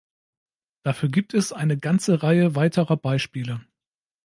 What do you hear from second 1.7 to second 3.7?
ganze Reihe weiterer Beispiele.